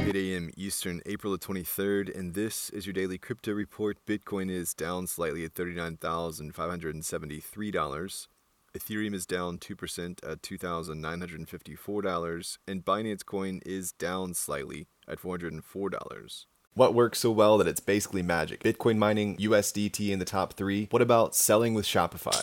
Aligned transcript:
8 0.00 0.16
a.m. 0.16 0.50
Eastern, 0.56 1.02
April 1.04 1.32
the 1.32 1.38
23rd, 1.38 2.18
and 2.18 2.32
this 2.34 2.70
is 2.70 2.86
your 2.86 2.94
daily 2.94 3.18
crypto 3.18 3.52
report. 3.52 3.98
Bitcoin 4.06 4.50
is 4.50 4.72
down 4.72 5.06
slightly 5.06 5.44
at 5.44 5.52
$39,573. 5.54 8.26
Ethereum 8.72 9.12
is 9.14 9.26
down 9.26 9.58
2% 9.58 10.26
at 10.26 10.40
$2,954, 10.42 12.58
and 12.66 12.84
Binance 12.84 13.26
Coin 13.26 13.60
is 13.66 13.92
down 13.92 14.32
slightly 14.32 14.86
at 15.06 15.20
$404. 15.20 16.46
What 16.74 16.94
works 16.94 17.18
so 17.18 17.30
well 17.30 17.58
that 17.58 17.68
it's 17.68 17.80
basically 17.80 18.22
magic? 18.22 18.62
Bitcoin 18.62 18.96
mining, 18.96 19.36
USDT 19.36 20.08
in 20.10 20.18
the 20.18 20.24
top 20.24 20.54
three. 20.54 20.86
What 20.90 21.02
about 21.02 21.34
selling 21.34 21.74
with 21.74 21.84
Shopify? 21.84 22.42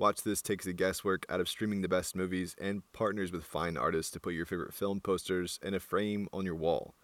Watch 0.00 0.22
This 0.22 0.40
takes 0.40 0.64
the 0.64 0.72
guesswork 0.72 1.26
out 1.28 1.40
of 1.40 1.48
streaming 1.50 1.82
the 1.82 1.88
best 1.88 2.16
movies 2.16 2.56
and 2.58 2.90
partners 2.94 3.32
with 3.32 3.44
fine 3.44 3.76
artists 3.76 4.10
to 4.12 4.18
put 4.18 4.32
your 4.32 4.46
favorite 4.46 4.72
film 4.72 4.98
posters 4.98 5.58
in 5.62 5.74
a 5.74 5.78
frame 5.78 6.26
on 6.32 6.46
your 6.46 6.54
wall. 6.54 6.94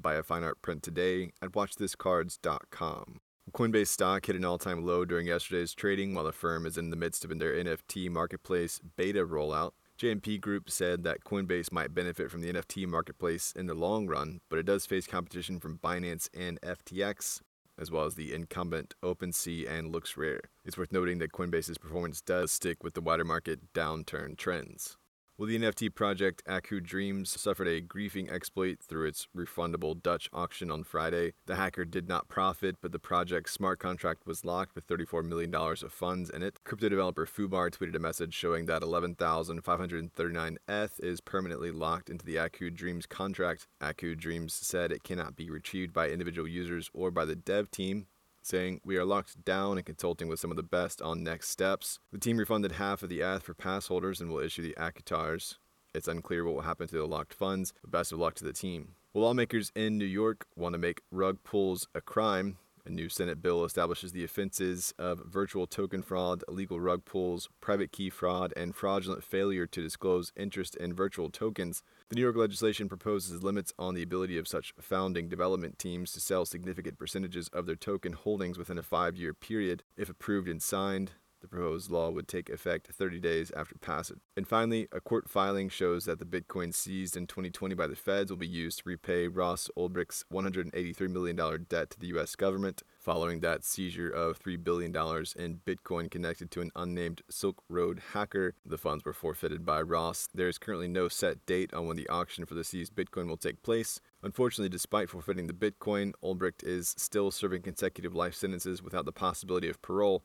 Buy 0.00 0.14
a 0.14 0.22
fine 0.22 0.44
art 0.44 0.62
print 0.62 0.84
today 0.84 1.32
at 1.42 1.50
watchthiscards.com. 1.50 3.18
Coinbase 3.52 3.88
stock 3.88 4.26
hit 4.26 4.36
an 4.36 4.44
all 4.44 4.58
time 4.58 4.86
low 4.86 5.04
during 5.04 5.26
yesterday's 5.26 5.74
trading 5.74 6.14
while 6.14 6.22
the 6.22 6.30
firm 6.30 6.66
is 6.66 6.78
in 6.78 6.90
the 6.90 6.96
midst 6.96 7.24
of 7.24 7.36
their 7.36 7.52
NFT 7.52 8.08
marketplace 8.10 8.80
beta 8.96 9.26
rollout. 9.26 9.72
JMP 9.98 10.40
Group 10.40 10.70
said 10.70 11.02
that 11.02 11.24
Coinbase 11.24 11.72
might 11.72 11.94
benefit 11.94 12.30
from 12.30 12.42
the 12.42 12.52
NFT 12.52 12.86
marketplace 12.86 13.52
in 13.56 13.66
the 13.66 13.74
long 13.74 14.06
run, 14.06 14.40
but 14.48 14.60
it 14.60 14.66
does 14.66 14.86
face 14.86 15.08
competition 15.08 15.58
from 15.58 15.78
Binance 15.78 16.28
and 16.32 16.60
FTX, 16.60 17.40
as 17.78 17.90
well 17.90 18.04
as 18.04 18.14
the 18.14 18.32
incumbent 18.32 18.94
OpenSea 19.02 19.68
and 19.70 19.92
LooksRare. 19.92 20.40
It's 20.64 20.78
worth 20.78 20.92
noting 20.92 21.18
that 21.18 21.32
Coinbase's 21.32 21.78
performance 21.78 22.20
does 22.20 22.52
stick 22.52 22.82
with 22.82 22.94
the 22.94 23.00
wider 23.00 23.24
market 23.24 23.72
downturn 23.72 24.36
trends. 24.36 24.96
Well, 25.38 25.48
the 25.48 25.58
NFT 25.58 25.94
project 25.94 26.42
Aku 26.48 26.80
Dreams 26.80 27.38
suffered 27.38 27.68
a 27.68 27.82
griefing 27.82 28.32
exploit 28.32 28.78
through 28.80 29.06
its 29.08 29.28
refundable 29.36 30.02
Dutch 30.02 30.30
auction 30.32 30.70
on 30.70 30.82
Friday. 30.82 31.34
The 31.44 31.56
hacker 31.56 31.84
did 31.84 32.08
not 32.08 32.28
profit, 32.28 32.76
but 32.80 32.90
the 32.90 32.98
project's 32.98 33.52
smart 33.52 33.78
contract 33.78 34.26
was 34.26 34.46
locked 34.46 34.74
with 34.74 34.86
$34 34.86 35.26
million 35.26 35.54
of 35.54 35.92
funds 35.92 36.30
in 36.30 36.42
it. 36.42 36.60
Crypto 36.64 36.88
developer 36.88 37.26
Fubar 37.26 37.70
tweeted 37.70 37.94
a 37.94 37.98
message 37.98 38.32
showing 38.32 38.64
that 38.64 38.82
11,539 38.82 40.58
ETH 40.68 41.00
is 41.00 41.20
permanently 41.20 41.70
locked 41.70 42.08
into 42.08 42.24
the 42.24 42.38
Aku 42.38 42.70
Dreams 42.70 43.04
contract. 43.04 43.66
Aku 43.82 44.14
Dreams 44.14 44.54
said 44.54 44.90
it 44.90 45.04
cannot 45.04 45.36
be 45.36 45.50
retrieved 45.50 45.92
by 45.92 46.08
individual 46.08 46.48
users 46.48 46.88
or 46.94 47.10
by 47.10 47.26
the 47.26 47.36
dev 47.36 47.70
team 47.70 48.06
saying, 48.46 48.80
We 48.84 48.96
are 48.96 49.04
locked 49.04 49.44
down 49.44 49.76
and 49.76 49.84
consulting 49.84 50.28
with 50.28 50.40
some 50.40 50.50
of 50.50 50.56
the 50.56 50.62
best 50.62 51.02
on 51.02 51.22
next 51.22 51.50
steps. 51.50 51.98
The 52.12 52.18
team 52.18 52.36
refunded 52.36 52.72
half 52.72 53.02
of 53.02 53.08
the 53.08 53.20
ETH 53.20 53.42
for 53.42 53.54
pass 53.54 53.88
holders 53.88 54.20
and 54.20 54.30
will 54.30 54.38
issue 54.38 54.62
the 54.62 54.74
Akutars. 54.78 55.56
It's 55.94 56.08
unclear 56.08 56.44
what 56.44 56.54
will 56.54 56.62
happen 56.62 56.86
to 56.88 56.96
the 56.96 57.06
locked 57.06 57.34
funds, 57.34 57.72
but 57.82 57.90
best 57.90 58.12
of 58.12 58.18
luck 58.18 58.34
to 58.36 58.44
the 58.44 58.52
team. 58.52 58.94
Well, 59.12 59.24
lawmakers 59.24 59.72
in 59.74 59.98
New 59.98 60.04
York 60.04 60.46
want 60.56 60.74
to 60.74 60.78
make 60.78 61.00
rug 61.10 61.38
pulls 61.42 61.88
a 61.94 62.00
crime. 62.00 62.58
A 62.86 62.90
new 62.90 63.08
Senate 63.08 63.42
bill 63.42 63.64
establishes 63.64 64.12
the 64.12 64.22
offenses 64.22 64.94
of 64.96 65.18
virtual 65.26 65.66
token 65.66 66.02
fraud, 66.02 66.44
illegal 66.46 66.78
rug 66.78 67.04
pulls, 67.04 67.48
private 67.60 67.90
key 67.90 68.10
fraud, 68.10 68.52
and 68.56 68.76
fraudulent 68.76 69.24
failure 69.24 69.66
to 69.66 69.82
disclose 69.82 70.30
interest 70.36 70.76
in 70.76 70.94
virtual 70.94 71.28
tokens. 71.28 71.82
The 72.10 72.14
New 72.14 72.22
York 72.22 72.36
legislation 72.36 72.88
proposes 72.88 73.42
limits 73.42 73.72
on 73.76 73.94
the 73.94 74.04
ability 74.04 74.38
of 74.38 74.46
such 74.46 74.72
founding 74.80 75.28
development 75.28 75.80
teams 75.80 76.12
to 76.12 76.20
sell 76.20 76.46
significant 76.46 76.96
percentages 76.96 77.48
of 77.48 77.66
their 77.66 77.74
token 77.74 78.12
holdings 78.12 78.56
within 78.56 78.78
a 78.78 78.84
five 78.84 79.16
year 79.16 79.34
period. 79.34 79.82
If 79.96 80.08
approved 80.08 80.48
and 80.48 80.62
signed, 80.62 81.10
the 81.50 81.56
proposed 81.56 81.90
law 81.90 82.10
would 82.10 82.28
take 82.28 82.50
effect 82.50 82.88
30 82.92 83.20
days 83.20 83.50
after 83.56 83.76
passage. 83.78 84.18
And 84.36 84.46
finally, 84.46 84.88
a 84.92 85.00
court 85.00 85.28
filing 85.28 85.68
shows 85.68 86.04
that 86.04 86.18
the 86.18 86.24
Bitcoin 86.24 86.74
seized 86.74 87.16
in 87.16 87.26
2020 87.26 87.74
by 87.74 87.86
the 87.86 87.96
feds 87.96 88.30
will 88.30 88.38
be 88.38 88.46
used 88.46 88.78
to 88.78 88.84
repay 88.86 89.28
Ross 89.28 89.70
Ulbricht's 89.76 90.24
$183 90.32 91.10
million 91.10 91.36
debt 91.68 91.90
to 91.90 92.00
the 92.00 92.08
U.S. 92.08 92.34
government 92.34 92.82
following 92.98 93.40
that 93.40 93.64
seizure 93.64 94.10
of 94.10 94.38
$3 94.40 94.62
billion 94.62 94.90
in 95.36 95.60
Bitcoin 95.64 96.10
connected 96.10 96.50
to 96.50 96.60
an 96.60 96.72
unnamed 96.74 97.22
Silk 97.30 97.62
Road 97.68 98.02
hacker. 98.12 98.54
The 98.64 98.78
funds 98.78 99.04
were 99.04 99.12
forfeited 99.12 99.64
by 99.64 99.82
Ross. 99.82 100.28
There 100.34 100.48
is 100.48 100.58
currently 100.58 100.88
no 100.88 101.08
set 101.08 101.46
date 101.46 101.72
on 101.72 101.86
when 101.86 101.96
the 101.96 102.08
auction 102.08 102.46
for 102.46 102.54
the 102.54 102.64
seized 102.64 102.94
Bitcoin 102.94 103.28
will 103.28 103.36
take 103.36 103.62
place. 103.62 104.00
Unfortunately, 104.22 104.68
despite 104.68 105.08
forfeiting 105.08 105.46
the 105.46 105.52
Bitcoin, 105.52 106.12
Ulbricht 106.22 106.64
is 106.64 106.94
still 106.98 107.30
serving 107.30 107.62
consecutive 107.62 108.14
life 108.14 108.34
sentences 108.34 108.82
without 108.82 109.04
the 109.04 109.12
possibility 109.12 109.68
of 109.68 109.80
parole 109.82 110.24